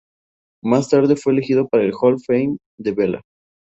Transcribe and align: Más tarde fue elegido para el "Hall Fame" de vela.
Más 0.63 0.89
tarde 0.89 1.15
fue 1.15 1.33
elegido 1.33 1.67
para 1.67 1.83
el 1.83 1.91
"Hall 1.93 2.19
Fame" 2.25 2.57
de 2.79 2.91
vela. 2.91 3.21